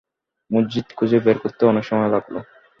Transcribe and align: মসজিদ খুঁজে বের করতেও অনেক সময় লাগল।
মসজিদ 0.51 0.87
খুঁজে 0.97 1.17
বের 1.25 1.37
করতেও 1.43 1.71
অনেক 1.71 1.85
সময় 1.85 2.11
লাগল। 2.15 2.35